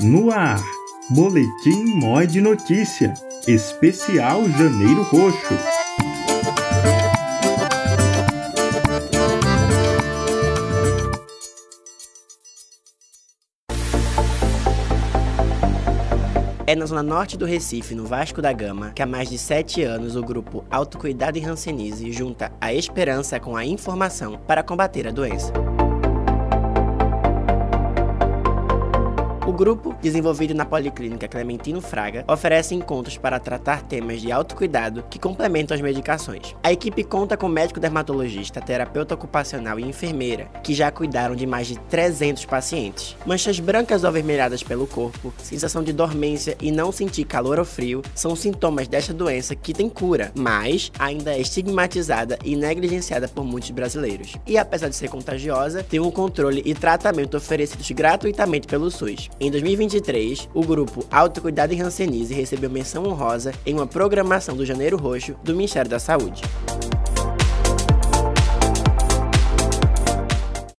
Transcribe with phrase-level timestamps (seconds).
[0.00, 0.62] No ar,
[1.10, 3.12] Boletim Mói de Notícia,
[3.46, 5.54] especial Janeiro Roxo.
[16.66, 19.82] É na zona norte do Recife, no Vasco da Gama, que há mais de sete
[19.82, 25.12] anos o grupo Autocuidado e Hanseníase junta a esperança com a informação para combater a
[25.12, 25.52] doença.
[29.46, 35.20] O grupo, desenvolvido na Policlínica Clementino Fraga, oferece encontros para tratar temas de autocuidado que
[35.20, 36.56] complementam as medicações.
[36.64, 41.68] A equipe conta com médico dermatologista, terapeuta ocupacional e enfermeira, que já cuidaram de mais
[41.68, 43.16] de 300 pacientes.
[43.24, 48.02] Manchas brancas ou avermelhadas pelo corpo, sensação de dormência e não sentir calor ou frio
[48.16, 53.70] são sintomas desta doença que tem cura, mas ainda é estigmatizada e negligenciada por muitos
[53.70, 54.34] brasileiros.
[54.44, 59.30] E apesar de ser contagiosa, tem um controle e tratamento oferecidos gratuitamente pelo SUS.
[59.38, 64.96] Em 2023, o grupo Autocuidado e Hanseníase recebeu menção honrosa em uma programação do Janeiro
[64.96, 66.40] Roxo do Ministério da Saúde.